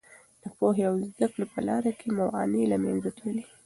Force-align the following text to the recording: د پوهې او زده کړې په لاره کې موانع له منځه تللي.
د 0.43 0.43
پوهې 0.57 0.83
او 0.89 0.95
زده 1.07 1.27
کړې 1.33 1.45
په 1.53 1.59
لاره 1.67 1.91
کې 1.99 2.07
موانع 2.19 2.63
له 2.71 2.77
منځه 2.83 3.09
تللي. 3.17 3.43